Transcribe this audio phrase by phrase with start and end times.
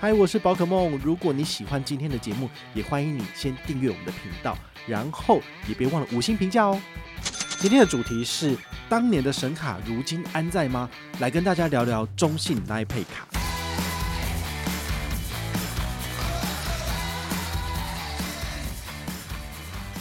[0.00, 0.96] 嗨，我是宝可梦。
[1.02, 6.80] 如果你喜欢今天的节目，也欢迎你先订阅我们的频道，然后也别忘了五星评价哦。
[7.58, 8.56] 今天的主题是
[8.88, 10.88] 当年的神卡，如今安在吗？
[11.18, 13.26] 来跟大家聊聊中信 LINE Pay 卡。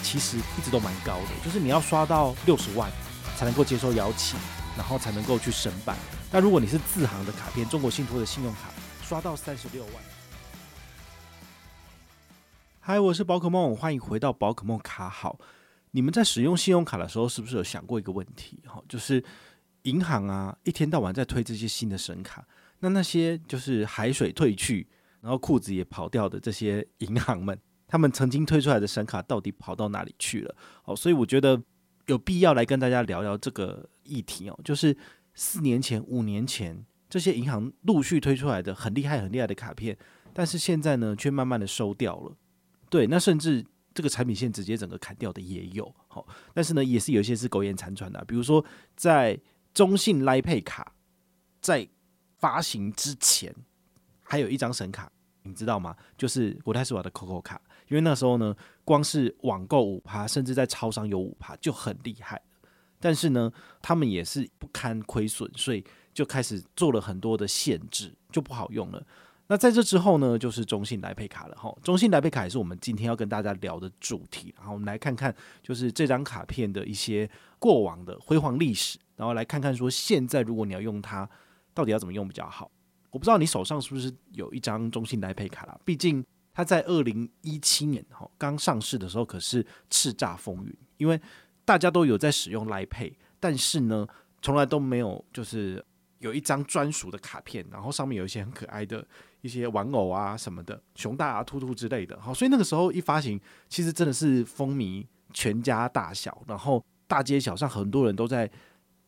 [0.03, 2.87] 其实一直都蛮高的，就是你要刷到六十万
[3.35, 4.37] 才能够接受邀请，
[4.77, 5.97] 然后才能够去申办。
[6.31, 8.69] 那如果你是自行的卡片，中国信托的信用卡，
[9.07, 9.93] 刷到三十六万。
[12.81, 15.39] 嗨，我是宝可梦，欢迎回到宝可梦卡好。
[15.91, 18.59] 你们在使用信用卡的时候，是不是有想过一个问题？
[18.65, 19.23] 哈，就是
[19.83, 22.45] 银行啊，一天到晚在推这些新的神卡，
[22.79, 24.85] 那那些就是海水退去，
[25.21, 27.57] 然后裤子也跑掉的这些银行们。
[27.87, 30.53] 他们曾经推出来的神卡到底跑到哪里去了？
[30.83, 31.63] 哦，所以我觉得
[32.07, 34.59] 有必要来跟大家聊聊这个议题哦。
[34.65, 34.97] 就是
[35.33, 39.97] 四年前、五年前这些银行陆续推出来的很厉害、很厉害的卡片，
[40.33, 42.35] 但是现在呢，却慢慢的收掉了。
[42.89, 45.93] 对，那甚至这个产品线直接整个砍掉的也有。
[46.07, 48.63] 好，但是呢，也是有一些是苟延残喘的，比如说
[48.95, 49.39] 在
[49.73, 50.93] 中信来配卡
[51.61, 51.87] 在
[52.37, 53.53] 发行之前，
[54.23, 55.11] 还有一张神卡，
[55.43, 55.95] 你知道吗？
[56.17, 57.61] 就是国泰世华的 COCO 卡。
[57.87, 62.41] 因为那时候呢，光是网购五趴，甚至在超商有五趴就很厉害。
[62.99, 63.49] 但是呢，
[63.81, 65.81] 他们也是不堪亏损，所以
[66.17, 69.05] 就开始做了很多的限制，就不好用了。
[69.45, 71.71] 那在这之后呢，就是中信 LINE Pay 卡了哈。
[71.83, 74.51] 中信 LINE Pay 卡也是我们今天要跟大家聊的主题。
[74.57, 77.29] 然后我们来看看，就是这张卡片的一些
[77.59, 81.29] 过往的辉煌历史，然后来看看说现在如果你要用它，
[81.75, 82.71] 到底要怎么用比较好。
[83.11, 86.25] 我不知道你手上是不是有一张中信 LINE Pay 卡啦，毕竟。
[86.53, 91.21] 它在二零一七年哈刚上市的时候可是叱咤风云，因为
[91.63, 94.07] 大家都有在使用 LINE Pay，但是呢
[94.41, 95.85] 从来都没有就是
[96.19, 99.05] 有一张专属的卡片，然后上面有一些很可爱的
[99.41, 103.39] 一些玩偶啊什么的，熊大啊、兔兔之类的，好，所以那个时候一发行，
[103.69, 108.49] 其实真的是风靡全家大小，然后大街小巷很多人都在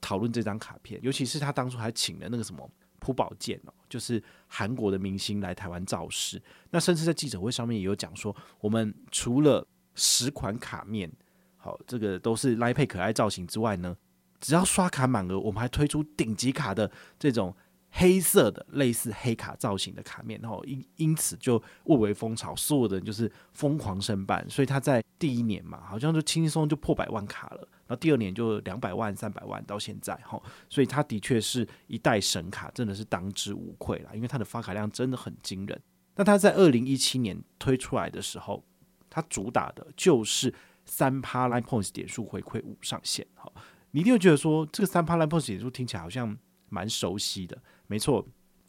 [0.02, 2.70] 讨论这张卡片，尤其是他当初还请了那个什么。
[3.02, 6.40] 朴宝剑哦，就是韩国的明星来台湾造势，
[6.70, 9.66] 那甚至在记者会上面也有讲说，我们除了
[9.96, 11.10] 十款卡面，
[11.56, 13.96] 好，这个都是 LINE Pay 可爱造型之外呢，
[14.40, 17.56] 只要刷卡满额，我们还推出顶级卡的这种
[17.92, 27.68] 黑色的类似黑卡造型的卡面，然后因因此就蔚为风潮，所有的人就是疯狂申办，所以他在第一年嘛，好像就轻松就破百万卡了。
[27.88, 30.40] 然后第二年就两百万、三百万到现在哈，
[30.70, 34.12] 所以它的确是一代神卡，真的是当之无愧啦。
[34.14, 35.82] 因为它的发卡量真的很惊人。
[36.16, 38.64] 那它在二零一七年推出来的时候，
[39.10, 40.54] 它主打的就是
[40.86, 43.26] 三趴 LINE Points 点数回馈无上限。
[43.34, 43.52] 好，
[43.92, 46.38] 你一定会觉得说这个三趴 LINE Points 点数听起来好像
[46.70, 47.62] 蛮熟悉的。
[47.88, 48.26] 没错，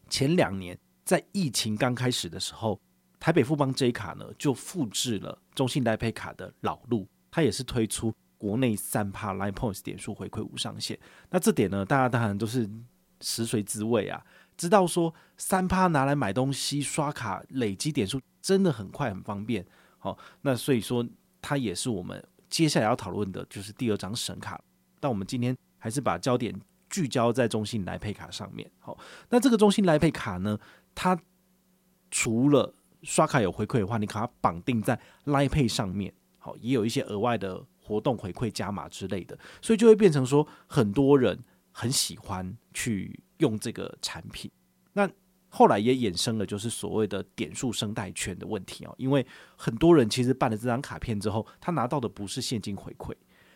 [0.08, 2.80] 前两年在疫情刚开始的时候，
[3.18, 8.12] 台北富邦 J 卡呢就复制了中信代配卡的老路，它也是推出。
[8.38, 10.98] 国内三趴 LINE Points 点数回馈无上限，
[11.28, 12.66] 那这点呢，大家当然都是
[13.20, 14.24] 食髓知味啊，
[14.56, 19.62] 知道说三趴拿来买东西、刷卡累积点数真的很快很方便。
[19.98, 21.06] 好，那所以说
[21.42, 24.58] 它也是我们接下来要讨论的，就是第二张神卡。
[25.00, 26.54] 但我们今天还是把焦点
[26.88, 28.70] 聚焦在中信 LINE Pay 卡上面。
[28.78, 28.96] 好，
[29.30, 30.56] 那这个中信 LINE Pay 卡呢，
[30.94, 31.18] 它
[32.10, 32.72] 除了
[33.02, 37.66] 刷卡有回馈的话，你把它绑定在 LINE Pay 上面，好，也有一些额外的。
[37.82, 41.36] 活动回馈加码之类的，所以就会变成说很多人
[41.72, 44.48] 很喜欢去用这个产品。
[44.92, 45.10] 那
[45.48, 53.12] 后来也衍生了就是所谓的点数生态圈的问题哦，因为很多人其实办了这张卡片之后，他拿到的不是现金回馈，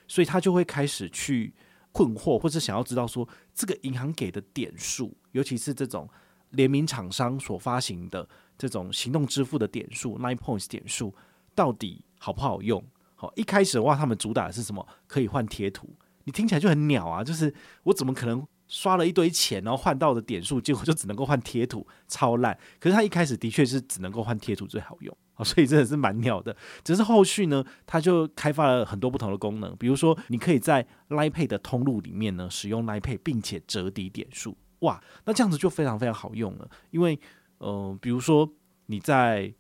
[0.07, 1.53] 所以他就会开始去
[1.93, 6.09] 困惑，或者想要知道说这个银行给的点数，尤其是这种
[6.51, 8.29] 联名厂商所发行的
[8.59, 11.15] 这种行动支付的点数 LINE Points 点数，
[11.55, 12.85] 到底好不好用？
[13.15, 14.87] 好，一开始的话，他们主打的是什么？
[15.07, 15.89] 可以换贴图。
[16.25, 17.23] 你听起来就很鸟啊！
[17.23, 17.55] 就是
[17.85, 22.59] 我怎么可能刷了一堆钱，然后换到的点数，结果就只能够换贴图，超烂。
[22.81, 26.55] 可是他一开始的确是只能够换贴图最好用，所以真的是蛮鸟的。
[26.85, 34.57] 只是后续呢，它就开发了很多不同的功能，比如说你可以在 LINE Pay 的通路里面呢使用 LINE Pay，并且折抵点数。
[34.81, 36.71] 哇，那这样子就非常非常好用了。
[36.91, 37.19] 因为，
[37.59, 38.49] 呃，比如说
[38.87, 39.53] 你在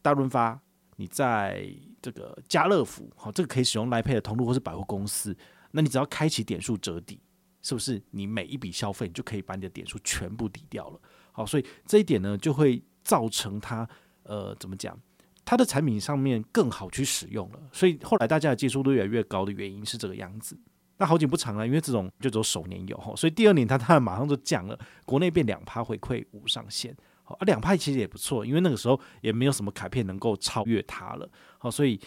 [0.00, 0.60] 大润发，
[0.96, 1.68] 你在
[2.00, 5.36] 这个家乐福，好，这个可以使用 LINE Pay 的通路或是百货公司，
[5.72, 7.20] 那你只要开启点数折抵，
[7.60, 11.00] 是不是你每一笔消费你就可以把你的点数全部抵掉了？
[11.32, 13.88] 好，所以这一点呢，就会造成它
[14.26, 14.98] 呃怎么讲，
[15.44, 17.60] 它的产品上面更好去使用了。
[17.72, 20.58] 所以后来大家的接受度越来越高的原因是这个样子。
[20.98, 26.96] 那好景不长了，因为这种就只有首年有哈，所以第二年它当然马上就降了，国内变两趴回馈无上限。
[27.22, 31.28] 好，啊，两趴其实也不错，因为那个时候也没有什么卡片能够超越它了。
[31.58, 32.00] 好，所以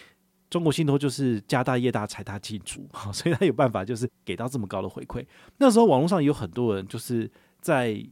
[0.48, 5.24] 中国信托就是家大业大财大气粗，好，所以他有办法就是给到这么高的回馈。
[5.58, 7.30] 那时候网络上有很多人就是
[7.60, 8.04] 在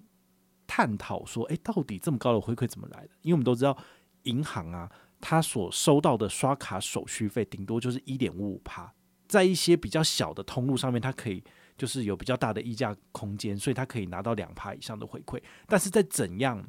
[0.66, 3.10] 探讨说，哎，到底这么高的回馈怎么来的？
[3.22, 3.76] 因为我们都知道
[4.28, 4.90] 银行啊，
[5.20, 8.92] 它所收到的刷卡手续费顶多就是一点五五趴，
[9.26, 11.42] 在一些比较小的通路上面，它可以。
[11.78, 15.40] 就是有比较大的溢价空间，所以他可以拿到两趴以上的回馈。
[15.68, 16.60] 但是在怎样，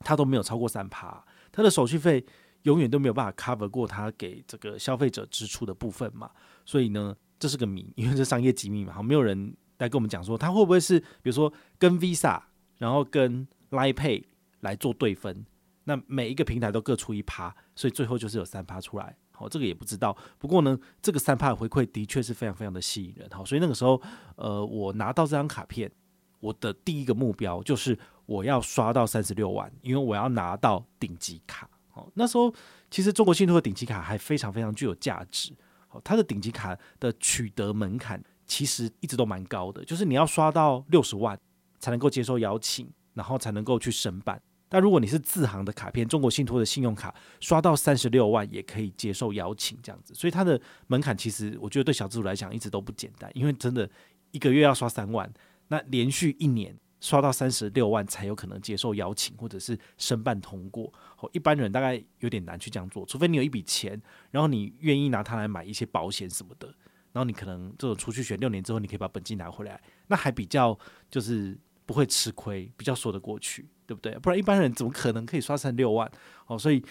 [0.00, 2.26] 他都没有超过三趴，他的手续费
[2.62, 6.28] 永远都没有办法 cover 过他给这个消费者支出的部分嘛。
[6.64, 12.42] 所以呢，这是个谜，因为这商业机密嘛，好，没有人来跟我们讲说他会不会是，比如说跟 Visa，
[12.78, 14.24] 然后跟 l i Pay
[14.62, 15.46] 来做对分，
[15.84, 19.16] 那每一个平台都各出一趴，所以最后就是有三趴出来。
[19.32, 20.16] 好，这个也不知道。
[20.38, 23.28] 不过呢，这个三趴的回馈的确是非常非常的吸引人。
[23.30, 24.00] 好，所以那个时候，
[24.36, 25.90] 呃，我拿到这张卡片，
[26.38, 31.68] 我的第一个目标就是我要刷到三十六万，因为我要拿到顶级卡。
[31.90, 32.54] 好，那时候
[32.90, 35.52] 其实中国信托的顶级卡还非常非常具有价值。
[35.88, 41.36] 好，它的顶级卡的取得门槛其实一直都蛮高的，就是你要刷到六十万
[41.80, 44.40] 才能够接受邀请，然后才能够去申办。
[44.74, 53.88] 那如果你是自行的卡片，中国信托的信用卡刷到三十六万也可以接受邀请这样子，所以它的门槛其实我觉得对小资主来讲一直都不简单，因为真的
[54.32, 55.32] 一个月要刷三万，
[55.68, 60.92] 那连续一年刷到三十六万才有可能接受邀请或者是申办通过。
[61.20, 66.66] 哦，一般人大概有点难去这样做，除非你有一笔钱，然后你愿意拿它来买一些保险什么的，
[67.12, 70.76] 然后你可能这种出去选六年之后你可以把本金拿回来，那还比较
[71.08, 71.56] 就是。
[71.86, 74.12] 不会吃亏，比较说得过去，对不对？
[74.18, 76.10] 不然一般人怎么可能可以刷三六万？
[76.46, 76.82] 哦，所以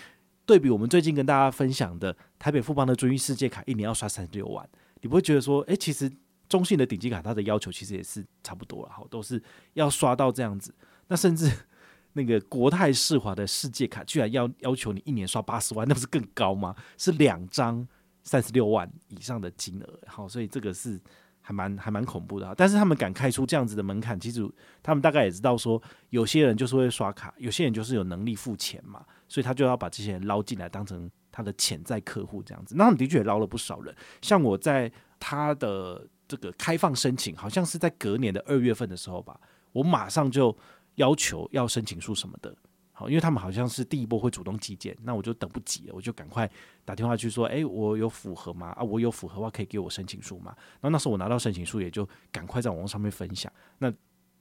[0.45, 4.67] 对比我们最近跟大家分享的台北富邦的尊誉世界卡，一年要刷三十六万，
[5.01, 6.11] 你不会觉得说，诶，其实
[6.47, 9.41] 中信的顶级卡它的要求其实也是差不多了，好，都是
[9.73, 10.73] 要刷到这样子。
[11.07, 11.51] 那甚至
[12.13, 16.75] 那个国泰世华的世界卡，居然要要求你一年刷八十万，那不是更高吗？
[16.97, 17.87] 是两张
[18.23, 20.99] 三十六万以上的金额，好，所以这个是。
[21.45, 24.49] 还蛮还蛮恐怖的，但是他们敢开出这样子的门槛，其实
[24.81, 25.79] 他们大概也知道说，
[26.09, 32.75] 有些人就是会刷卡，有些人就是有能力付钱嘛，所以他就要把这些人捞进来，当成他的潜在客户这样子。
[32.75, 39.37] 那的确捞了不少人，像我在他的这个开放申请，好像是在隔年的二月份的时候吧，
[39.73, 40.57] 我马上就
[40.95, 42.55] 要求要申请书什么的。
[43.09, 46.49] 因为他们好像是第一波会主动寄件，那我就等不及了，我就赶快
[46.85, 48.67] 打电话去说，诶，我有符合吗？
[48.77, 50.53] 啊，我有符合的话，可以给我申请书吗？
[50.81, 53.91] 然后那时候我拿到申请书，也就赶快在网络上面分享，那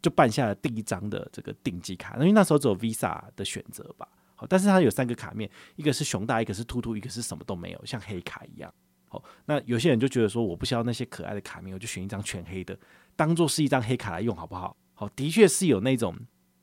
[0.01, 2.17] 就办下了第一张的这个定级卡。
[2.17, 8.73] 因为那时候只有 Visa 的选择吧，好，但是它有三个卡面，一个是熊大，一个是兔兔，一个是什么都没有，像黑卡一样。
[9.09, 12.79] 好，那有些人就觉得说，我不需要那些可爱的卡面，我就选一张全黑的，
[13.15, 14.77] 当做是一张黑卡来用，好不好？
[14.95, 16.17] 好，的确是有那种。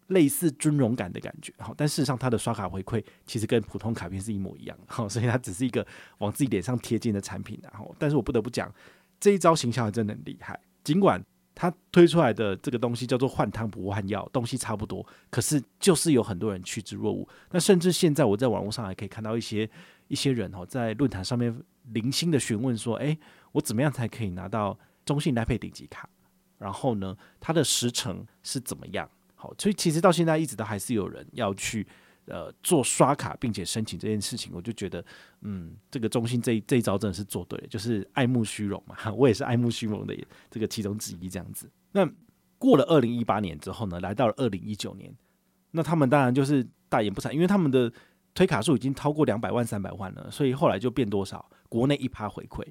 [0.09, 5.85] 类似尊荣感的感觉，好，但事实上它的刷卡回馈其实跟普通卡片是一模一样，好，所以它只是一个
[6.19, 8.73] 往自己脸上贴金的产品，然后，但是我不得不讲，
[9.19, 10.59] 这一招行销还真的很厉害。
[10.83, 11.23] 尽管
[11.53, 17.27] 它推出来的这个东西叫做换汤不换药，东西差不多，可是就是有很多人趋之若鹜。
[17.51, 19.69] 那甚至现在我在网络上还可以看到一些
[20.07, 21.55] 一些人哦，在论坛上面
[21.91, 23.17] 零星的询问说，诶，
[23.51, 26.09] 我怎么样才可以拿到中信搭配顶级卡？
[26.57, 29.09] 然后呢，它的时程是怎么样？
[29.41, 31.88] 好，所以其实到现在一直都还是有人要去
[32.25, 35.03] 呃做刷卡，并且申请这件事情，我就觉得，
[35.43, 38.98] 嗯，这个中心这这一招真的是做对了，就是爱慕虚荣嘛。
[39.15, 40.13] 我也是爱慕虚荣的
[40.51, 41.72] 这个其中之一，这样子。
[41.93, 42.05] 那
[42.58, 45.15] 过了二零一八年之后呢，来到了二零一九年，
[45.72, 47.89] 那他们当然就是大言不惭，因为他们的
[48.34, 51.50] 推卡数已经超过两百万、三百万了，所以后来就变多少？
[51.69, 52.62] 国内一趴回馈，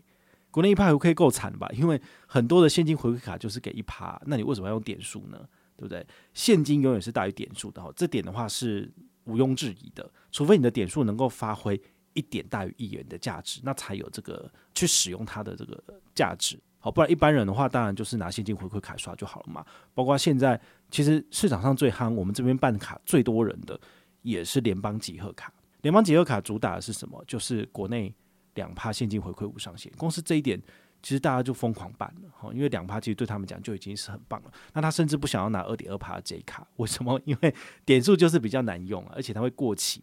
[0.51, 1.67] 国内一趴回馈够惨吧？
[1.73, 5.49] 因为很多的现金回馈卡就是给一趴，那你为什么要用点数呢？
[5.79, 6.05] 对不对？
[6.35, 8.93] 现金永远是大于点数的哈，这点的话是
[9.25, 10.11] 毋庸置疑的。
[10.33, 11.81] 除非你的点数能够发挥
[12.15, 15.81] 一点大于一元的价值，那才有这个去使用它的这个
[16.17, 16.59] 价值。
[16.81, 19.65] 好，不然一般人的话，当然就是拿现金回馈卡刷就好了嘛。
[19.95, 23.81] 包括现在，其实市场上最夯，我们这边办卡最多人的
[24.23, 25.53] 也是联邦集合卡。
[25.83, 27.23] 联邦集合卡主打的是什么？
[27.27, 28.13] 就是国内
[28.55, 29.93] 两趴现金回馈无上限。
[29.97, 30.61] 光是这一点。
[31.03, 34.51] 其实大家就疯狂办了哈，因为两趴其实对他们讲就已经是很棒了。
[34.73, 37.21] 那他甚至不想要拿二点二趴的 J 卡，为什么？
[37.25, 40.03] 因为点数就是比较难用，而且它会过期。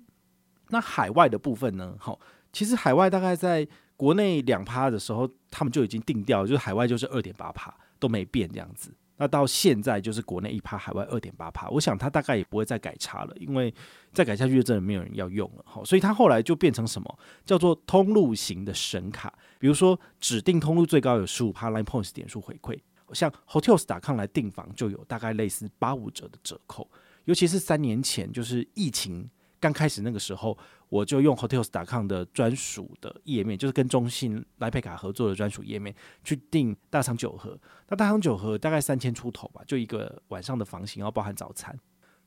[0.70, 1.96] 那海外的部分呢？
[2.00, 2.20] 好，
[2.52, 8.94] 其实海外大概在国内两趴的时候，他们就已经定掉，就是海外就是二点八趴都没变这样子。
[9.18, 11.70] 那到现在就是国内一趴，海外二点八趴。
[11.70, 13.74] 我想他大概也不会再改差了，因为
[14.12, 15.64] 再改下去就真的没有人要用了。
[15.66, 19.34] 好，所以他后来就变成什么叫做通路型的神卡？
[19.58, 22.78] 比如说指定通路最高有十五趴 Line Points 点数回馈，
[23.14, 26.90] 像 Hotels.com 来订房就有大概类似八五折的折扣。
[27.24, 29.30] 尤其是三年前，就是疫情
[29.66, 30.56] 刚开始那个时候，
[30.90, 37.60] 我就用 Hotels.com 的专属的页面，就是跟中信来配卡合作的专属页面去订大仓九和。
[37.90, 41.76] 那大仓九和大概三千出头吧，就一个晚上的房型，然后包含早餐。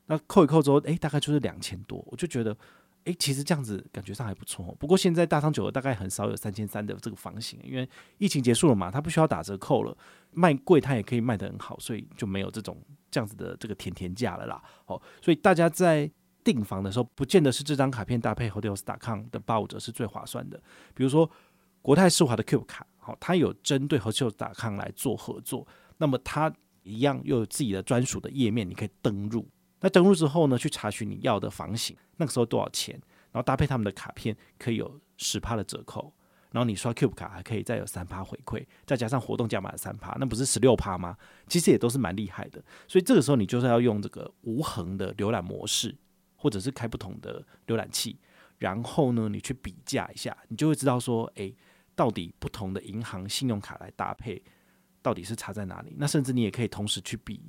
[0.07, 2.57] 那扣一扣之后，诶，大概就是两千多，我就觉得。
[3.05, 4.75] 诶，其实这样子感觉上还不错。
[4.77, 9.97] 不过现在大仓九和大概很少有三千三的这个房型，因为疫情结束了嘛，它不需要打折扣了，
[10.33, 12.77] 卖贵它也可以卖得很好，所以就没有这种
[13.09, 14.61] 这样子的这个甜甜价了啦。
[14.85, 16.11] 哦，所以大家在
[16.43, 20.61] 订房的时候，不见得是这张卡片搭配 Hotels.com 的八五折是最划算的。
[20.93, 21.29] 比如说
[21.81, 25.67] 国泰世华的 Cube 卡，好，它有针对 Hotels.com 来做合作，
[25.97, 26.51] 那么它
[26.83, 29.47] 一样又有自己的专属的页面，你可以登录。
[29.81, 32.95] 那登录之后呢，去查询你要的房型，那个时候多少钱，
[33.31, 36.13] 然后搭配他们的卡片，可以有十趴的折扣，
[36.51, 41.15] 然后你刷 Cube 卡还可以再有三趴回馈，再加上活动加码的三趴，那不是十六趴吗？
[41.47, 42.61] 其实也都是蛮厉害的。
[42.87, 45.95] 所以这个时候你就是要用这个无痕的浏览模式，
[46.39, 48.17] 或者是开不同的浏览器，
[48.57, 51.53] 然后呢，你去比价一下，你就会知道说，诶，
[51.93, 54.41] 到底不同的银行信用卡来搭配，
[55.01, 55.93] 到底是差在哪里？
[55.97, 57.39] 那甚至你也可以同时去比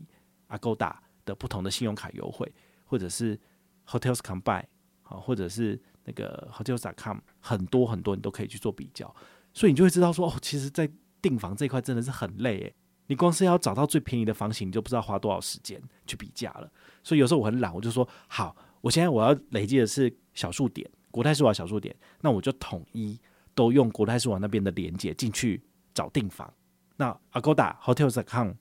[0.49, 0.97] Agoda。
[1.27, 2.51] 的不同的信用卡优惠，
[2.83, 3.39] 或者是
[3.87, 4.65] Hotels Combine
[5.03, 9.15] 啊，或者是那个 Hotels.com，很多很多你都可以去做比较，
[9.53, 12.75] 所以你就会知道说哦，其实，在订房这一块真的是很累诶。
[13.09, 16.73] 你光是要找到最便宜的房型，你就不知道花多少时间去比价了。
[17.05, 23.19] 所以有时候我很懒，我就说好，我现在我要累积的是小数点，国泰世华小数点，那我就统一
[23.55, 25.63] 都用国泰世华那边的连接进去
[25.95, 26.53] 找订房。
[26.97, 28.53] 那 Agoda Hotels.com。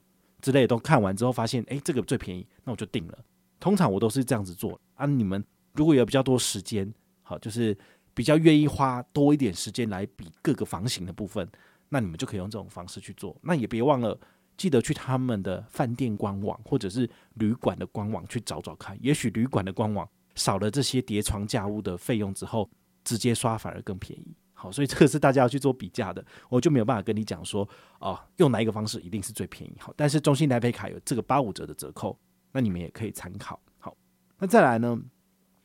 [0.42, 3.18] 之类都看完之后，发现诶，这个最便宜，那我就定了。
[3.58, 5.04] 通常我都是这样子做啊。
[5.04, 7.76] 你们如果有比较多时间，好，就是
[8.14, 11.46] 比较愿意花多一点时间来比各个房型的部分，
[11.90, 13.36] 那你们就可以用这种方式去做。
[13.42, 14.18] 那也别忘了，
[14.60, 18.94] 记得去他们的饭店官网或者是旅馆的官网去找找看。
[19.00, 22.68] 也许旅馆的官网少了这些叠床架屋的费用之后，
[23.02, 24.36] 直接刷反而更便宜。
[24.52, 27.66] 好，所以这个是大家要去做比价的，我就没有办法跟你讲说，
[28.00, 29.74] 哦，用哪一个方式一定是最便宜。
[29.78, 32.18] 好，但是中信来配卡有这个八五折的折扣，
[32.52, 33.58] 那你们也可以参考。
[33.78, 33.96] 好，
[34.38, 35.00] 那再来呢？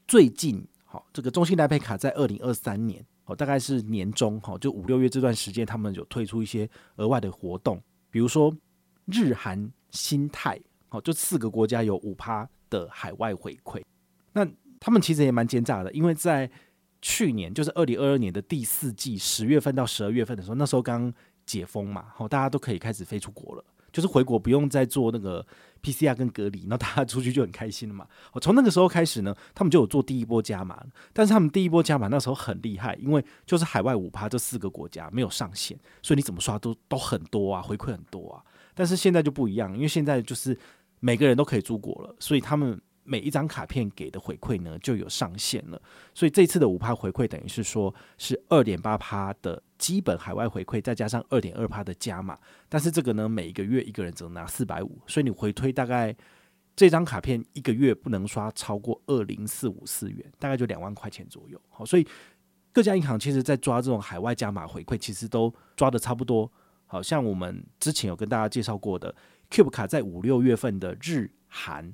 [0.07, 8.55] 最近，好，这个中信来配卡在二零二三年，哦，大概是年中，哈，就五六月这段时间，他们有推出一些额外的活动，比如说
[9.05, 10.59] 日韩新泰，
[10.89, 13.81] 好，就四个国家有五趴的海外回馈。
[14.33, 14.45] 那
[14.79, 16.49] 他们其实也蛮奸诈的，因为在
[17.01, 21.13] 去年就是二零二二年的第四季十月份到十二月份的时候，那时候刚
[21.45, 25.45] 解封嘛，好，大家都可以开始飞出国了，就是回国不用再做那个
[25.83, 28.07] PCR 跟隔离，那大家出去就很开心了嘛。
[28.33, 30.83] 哦，从那个时候开始呢，他们就有做第一波加码，
[31.13, 38.43] 但是他们第一波加码那时候很厉害，因为就是海外五趴这四个国家没有上限，所以你怎么刷都都很多啊，回馈很多啊。
[38.75, 40.55] 但是现在就不一样，因为现在就是
[40.99, 42.79] 每个人都可以出国了，所以他们。
[43.07, 45.79] 每一张卡片给的回馈呢，就有上限了，
[46.15, 52.35] 所以这次的五趴回馈等于是说是二点八趴的基本海外回馈，再加上二点二趴的加码。
[52.67, 56.15] 但是这个呢，每一个月一个人只能拿四百五，所以你回推大概
[56.75, 61.61] 这张卡片一个月不能刷超过二零四五四元，大概就两万块钱左右。
[61.69, 62.07] 好，所以
[62.73, 66.51] 各家银行其实在抓这种海外加码回馈，其实都抓得差不多。
[66.85, 69.15] 好像我们之前有跟大家介绍过的
[69.49, 71.93] Cube 卡，在五六月份的日韩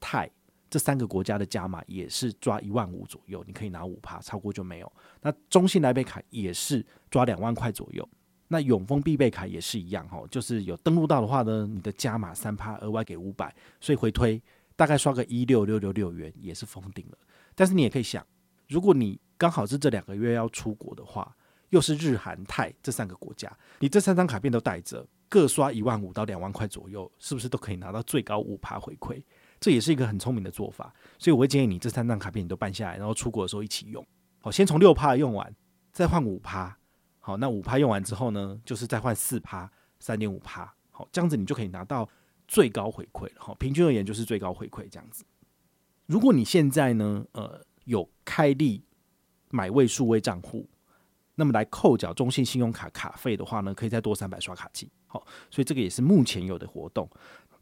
[0.00, 0.30] 泰。
[0.70, 4.92] 这三个国家的加码也是抓一万五左右，你可以拿五趴，超过就没有。
[5.22, 8.08] 那中信来贝卡也是抓两万块左右，
[8.48, 14.42] 那永丰必备卡也是一样哈，就是有登录到的话呢，你的加码三趴额外给五百，所以回推
[14.74, 17.18] 大概刷个一六六六六元也是封顶了。
[17.54, 18.26] 但是你也可以想，
[18.66, 21.36] 如果你刚好是这两个月要出国的话，
[21.74, 29.20] 又是日韩泰这三个国家，你这三张卡片都带着，各刷一万五到两万块左右，是不是都可以拿到最高五趴回馈？
[29.58, 34.06] 这也是一个很聪明的做法，所以我会建议你这三张卡片你都办下来，然后出国的时候一起用。
[34.40, 35.52] 好，先从六趴用完，
[35.90, 36.78] 再换五趴。
[37.18, 40.72] 好，那五趴用完之后呢，就是再换四趴，三点五趴。
[40.92, 42.08] 好，这样子你就可以拿到
[42.46, 43.36] 最高回馈了。
[43.38, 45.24] 好，平均而言就是最高回馈这样子。
[46.06, 48.84] 如果你现在呢，呃，有开立
[49.50, 50.68] 买位数位账户，
[51.36, 54.88] 那么来扣缴中信信用卡卡费的话呢，可以再多三百刷卡金。
[55.06, 57.08] 好，所以这个也是目前有的活动。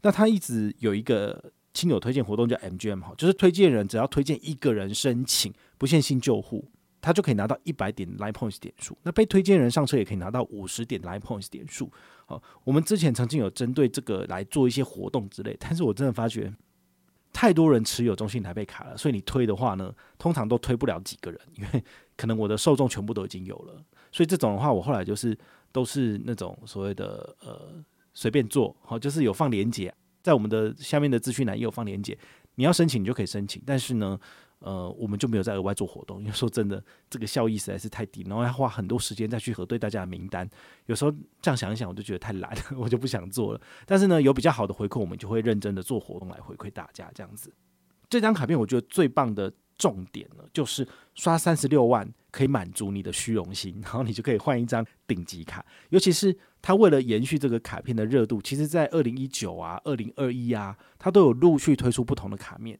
[0.01, 1.51] 那它一直有一个。
[1.75, 6.63] 亲友推荐活动叫 MGM 哈，就是推荐人只要推荐一个人申请，不限新旧户，
[7.01, 8.95] 他就可以拿到一百点 Line Points 点数。
[9.01, 11.91] 那被推荐人上车也可以拿到五十点 Line Points 点数。
[12.27, 16.53] 好，我们之前曾经有针对这个来做一些活动之类，但是我真的发觉
[17.33, 21.83] 太多人持有中信台被卡了，所以你推的话呢，通常都推不了几个人， 因为
[22.15, 23.83] 可能我的受众全部都已经有了。
[24.11, 25.35] 所以这种的话，我后来就是
[25.71, 29.93] 都是那种所谓的呃随便做，好，就是有放连接。
[30.21, 32.17] 在我们的下面的资讯栏也有放链接，
[32.55, 34.17] 你要申请你就可以申请，但是呢，
[34.63, 40.49] 呃，我们就没有再额外做活动，因为说真的，这个效益实在是太低，然后要花很多时间再去核对大家的名单，
[40.85, 43.59] 有时候这样想一想，我就觉得太懒了， 我就不想做了。
[43.85, 47.53] 但是呢，有比较好的回馈，我们就会认真的做活动来回馈大家，这样子。
[48.09, 55.65] 这张卡片我觉得最棒的重点呢，就是刷三十六万可以满足你的虚荣心， 然后你就可以换一张顶级卡。
[55.89, 62.79] 尤其是他为了延续这个卡片的热度，其实在二零一九啊、二零二一啊，他都有陆续推出不同的卡面。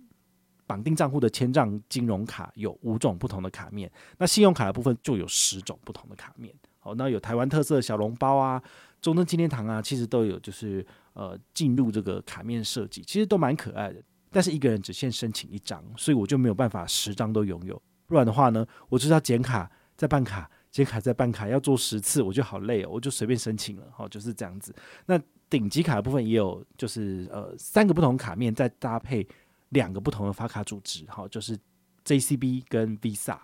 [0.73, 6.51] 绑定账户的千账金融卡有五种不同的卡面，那信用卡的部分就有十种不同的卡面。
[6.79, 8.59] 好，那有台湾特色的小笼包啊、
[8.99, 14.01] 中正纪念堂啊，其实都有就是呃进入这个卡面设计，其实都蛮可爱的。
[14.31, 17.79] 但是一个人只限申请一张，所以我就没有办法十张都拥有。
[18.07, 23.83] 不然的话呢，我就是要剪卡再办卡，剪卡再办卡，要做十次，我就好累哦，我就随便申请了。
[23.95, 24.73] 好，就是这样子。
[25.05, 29.25] 那顶级卡的部分也有，就是呃三个不同卡面再搭配
[29.73, 31.57] 两个不同的发卡组织，好，就是
[32.05, 33.37] JCB 跟 Visa。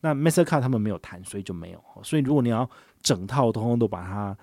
[0.00, 1.82] 那 Mastercard 他们没有谈，所以就没有。
[2.02, 2.68] 所以如果你要
[3.00, 4.36] 整套通通都把它。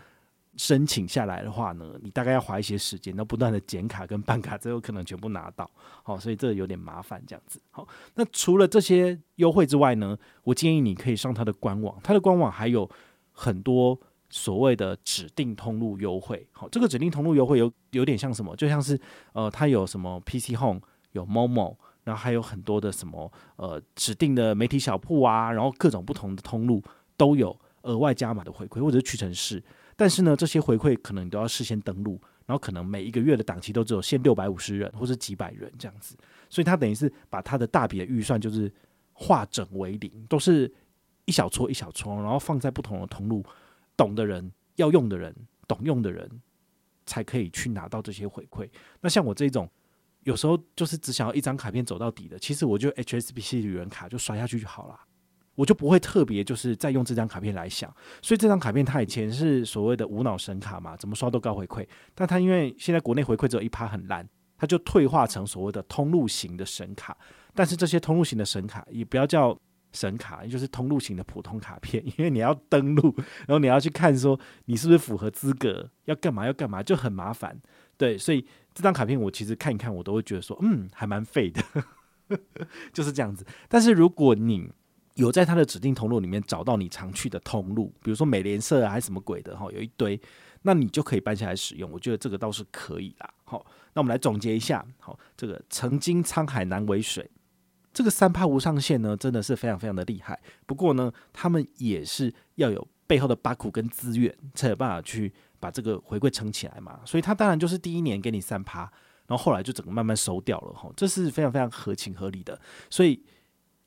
[0.56, 5.68] 申请下来的话呢，你大概要花一些时间，那不断的剪卡跟办卡，才有可能全部拿到。
[6.04, 7.60] 好，所以这有点麻烦，这样子。
[7.72, 12.88] 好，那除了这些优惠之外呢，我建议你可以上它的官网，它的官网还有
[13.32, 16.48] 很多所谓的指定通路优惠。
[16.52, 18.56] 好，这个指定通路优惠有有点像什么？
[18.56, 19.00] 就像是
[19.32, 20.80] 呃，它有什么 PC Home，
[21.14, 26.84] 有 Momo，然后还有很多的什么呃指定的媒体小铺啊，然后各种不同的通路
[27.18, 29.64] 都有额外加码的回馈，或者是屈臣氏。
[29.96, 36.18] 但是呢，这些回馈可能你都要事先登录，然后可能每一个月的档期都只有限六百五十人或者几百人这样子，
[36.50, 38.74] 所以他等于是把他的大笔的预算就是
[39.14, 40.72] 化整为零，都是
[41.26, 43.46] 一小撮一小撮，然后放在不同的通路，
[43.96, 45.34] 懂的人、要用的人、
[45.68, 46.28] 懂用的人
[47.06, 48.68] 才可以去拿到这些回馈。
[49.00, 49.70] 那像我这种
[50.24, 55.00] 有时候就是只想要一张卡片走到底的，其实我就 HSBC 旅人卡就刷下去就好了。
[55.56, 61.88] 我就不会特别就是再用这张卡片来想，所以这张卡片它以前是所谓的无脑神卡嘛，怎么刷都高回馈。
[62.16, 67.16] 但它因为现在国内回馈只有一趴很烂，它就退化成所谓的通路型的神卡。
[67.54, 69.56] 但是这些通路型的神卡也不要叫
[69.92, 73.14] 神卡，就是通路型的普通卡片，因为你要登录，
[73.46, 77.62] 然后你要去看说你是不是符合资格，要干嘛要干嘛，就很麻烦。
[77.98, 81.62] 对，所以这张卡片我其实看一看，我都会觉得说，嗯，还蛮废的，
[82.92, 83.46] 就是这样子。
[83.70, 84.70] 但是如果你
[85.16, 90.20] 有在它的指定通路里面找到你常去的通路，比如说美联社啊，还是什么鬼的哈，有一堆，
[90.64, 91.92] 那你就可以办下来使用。
[91.92, 93.32] 我觉得这个倒是可以啦。
[93.44, 97.30] 好，那我们来总结一下，好，这个曾经沧海难为水，
[97.94, 100.42] 这个三趴无上限呢，真的是非常非常的厉害。
[100.66, 105.32] 不过呢，他们也是要有背后的八苦跟资源，才有办法去
[105.64, 107.00] 把这个回馈撑起来嘛。
[107.06, 108.82] 所以他当然就是第一年给你三趴，
[109.26, 112.60] 然后后来就整个慢慢收掉了哈，这是非常非常合情合理的。
[112.90, 113.24] 所以。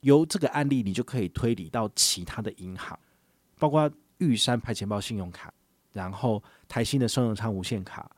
[0.00, 2.96] 由这个案例，你就可以推理到其他的银行，
[3.58, 5.52] 包括玉山派钱包信用卡，
[5.92, 8.08] 然后台新的升永昌无限卡，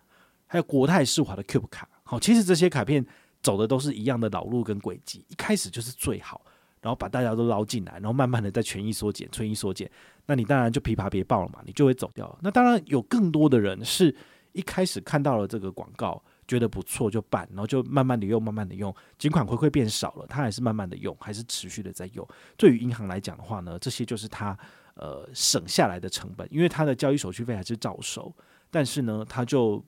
[0.46, 1.88] 还有国泰世华的 Cube 卡。
[2.02, 3.06] 好，其实这些卡片
[3.40, 6.42] 走的都是一样的老路跟轨迹，一开始就是最好，
[6.80, 9.90] 然后把大家都捞进来，然后慢慢的再权益缩减、权益缩减，
[10.26, 12.38] 那你当然就琵琶别抱了嘛，你就会走掉了。
[12.42, 14.14] 那当然有更多的人是
[14.52, 16.22] 一开始看到了这个广告。
[16.48, 22.26] 觉得不错就办，然后就慢慢的用，慢慢的用，尽管回馈变少了，他还是慢慢的用，还是持续的在用。
[22.56, 24.58] 对于银行来讲的话呢，这些就是他
[24.94, 28.34] 呃省下来的成本，因为他的交易手续费还是照收，
[28.70, 29.84] 但是呢，他就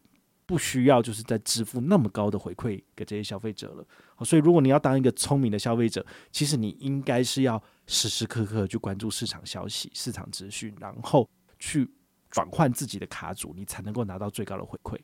[0.51, 4.25] 不需要就是在支付那么高的回馈给这些消费者了。
[4.25, 11.89] 所以如果你要当一个聪明的消费者，其实你应该是要时时刻刻去关注市场消息、市场资讯，然后去
[12.31, 14.99] 转换自己的卡组，你才能够拿到最高的回馈。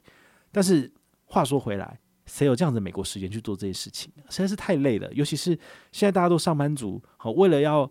[0.50, 0.92] 但是
[1.24, 4.12] 话说回来，谁有这样的美国时间去做这些事情？
[4.28, 5.12] 实在是太累了。
[5.12, 5.56] 尤其是
[5.92, 7.88] 现在大家都上班族，好，为了要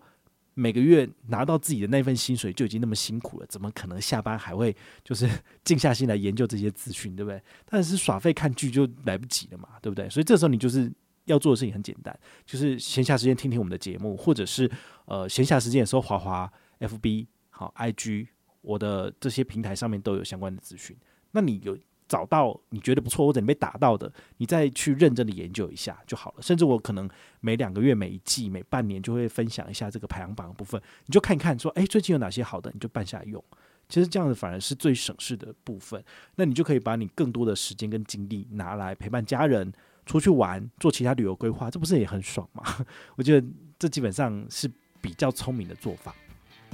[0.56, 5.30] 每个月拿到自己的那份薪水，就已经那么辛苦了，怎么可能下班还会就是
[5.64, 7.40] 静下心来研究这些资讯，对不对？
[7.66, 10.10] 但是耍废看剧就来不及了嘛，对不对？
[10.10, 10.92] 所以这时候你就是
[11.26, 14.72] 要做的事情很简单，就是闲暇时间听听我们的节目，或者是
[15.06, 18.28] 呃闲暇时间的时候滑滑 FB 好 IG，
[18.62, 20.96] 我的这些平台上面都有相关的资讯。
[21.32, 21.78] 那你有？
[22.08, 26.42] 找到你觉得不错或者你被打到的，你再去认真的研究一下就好了。
[26.42, 27.10] 甚至我可能
[27.42, 33.44] 每两个月、每一季、每半年就会分享一下这个排行榜的部分，你就看一看，说，诶，最近有哪些好的，你就办下来用。
[33.88, 36.04] 其实这样子反而是最省事的部分。
[36.36, 39.72] 那你就可以把你更多的时间跟精力拿来陪伴家人
[40.06, 42.64] 出去玩，做其他旅游规划，这不是也很爽吗？
[43.16, 44.70] 我觉得这基本上是
[45.02, 46.16] 比较聪明的做法。